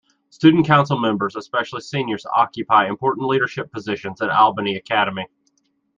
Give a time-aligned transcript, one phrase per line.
[0.31, 5.27] Student Council members, especially seniors, occupy important leadership positions at Albany Academy.